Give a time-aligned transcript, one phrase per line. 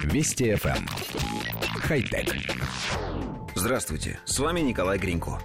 [0.00, 0.76] Вести FM.
[0.76, 0.86] Эм.
[1.80, 2.34] Хай-тек.
[3.54, 5.38] Здравствуйте, с вами Николай Гринько.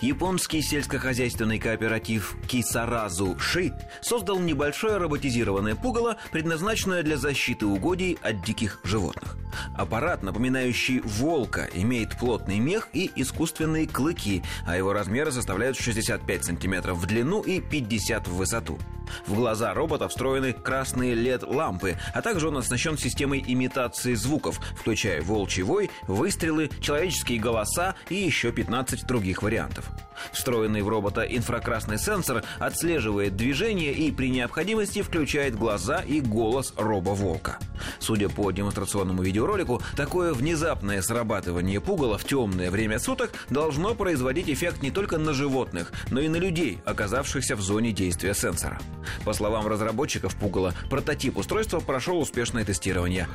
[0.00, 3.72] Японский сельскохозяйственный кооператив Кисаразу Ши
[4.02, 9.36] создал небольшое роботизированное пугало, предназначенное для защиты угодий от диких животных.
[9.76, 16.98] Аппарат, напоминающий волка, имеет плотный мех и искусственные клыки, а его размеры составляют 65 сантиметров
[16.98, 18.78] в длину и 50 в высоту.
[19.26, 25.62] В глаза робота встроены красные LED-лампы, а также он оснащен системой имитации звуков, включая волчий
[25.62, 29.90] вой, выстрелы, человеческие голоса и еще 15 других вариантов.
[30.32, 37.58] Встроенный в робота инфракрасный сенсор отслеживает движение и при необходимости включает глаза и голос робо-волка.
[37.98, 44.82] Судя по демонстрационному видеоролику, такое внезапное срабатывание пугала в темное время суток должно производить эффект
[44.82, 48.78] не только на животных, но и на людей, оказавшихся в зоне действия сенсора.
[49.24, 53.28] По словам разработчиков пугала, прототип устройства прошел успешное тестирование.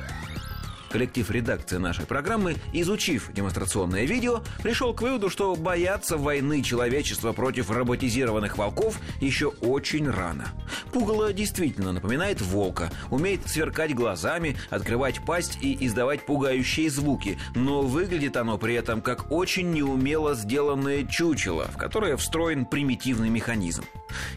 [0.92, 7.70] Коллектив редакции нашей программы, изучив демонстрационное видео, пришел к выводу, что бояться войны человечества против
[7.70, 10.48] роботизированных волков еще очень рано.
[10.92, 18.36] Пугало действительно напоминает волка, умеет сверкать глазами, открывать пасть и издавать пугающие звуки, но выглядит
[18.36, 23.84] оно при этом как очень неумело сделанное чучело, в которое встроен примитивный механизм.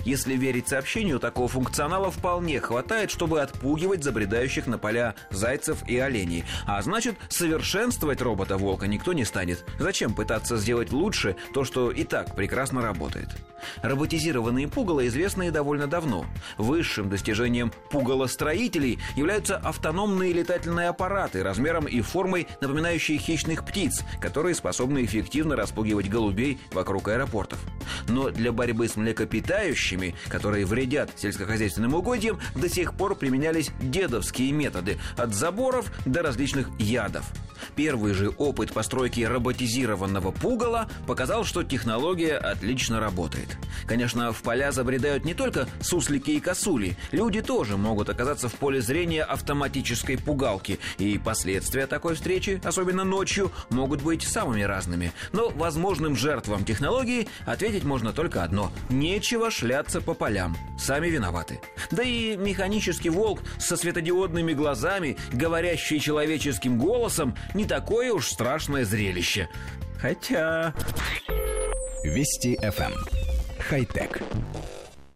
[0.03, 6.43] Если верить сообщению, такого функционала вполне хватает, чтобы отпугивать забредающих на поля зайцев и оленей.
[6.65, 9.65] А значит, совершенствовать робота-волка никто не станет.
[9.79, 13.29] Зачем пытаться сделать лучше то, что и так прекрасно работает?
[13.81, 16.25] Роботизированные пугало известны довольно давно.
[16.57, 25.05] Высшим достижением пугалостроителей являются автономные летательные аппараты размером и формой, напоминающие хищных птиц, которые способны
[25.05, 27.59] эффективно распугивать голубей вокруг аэропортов.
[28.07, 34.97] Но для борьбы с млекопитающими, которые вредят сельскохозяйственным угодьям, до сих пор применялись дедовские методы
[35.17, 37.25] от заборов до различных ядов.
[37.75, 43.57] Первый же опыт постройки роботизированного пугала показал, что технология отлично работает.
[43.85, 46.97] Конечно, в поля забредают не только суслики и косули.
[47.11, 50.79] Люди тоже могут оказаться в поле зрения автоматической пугалки.
[50.97, 55.11] И последствия такой встречи, особенно ночью, могут быть самыми разными.
[55.33, 58.71] Но возможным жертвам технологии ответить можно только одно.
[58.89, 60.57] Нечего шляться по полям.
[60.79, 61.59] Сами виноваты.
[61.91, 69.49] Да и механический волк со светодиодными глазами, говорящий человеческим голосом, не такое уж страшное зрелище.
[69.99, 70.73] Хотя...
[72.03, 72.93] Вести FM.
[72.93, 72.93] Эм.
[73.69, 74.21] Хай-тек.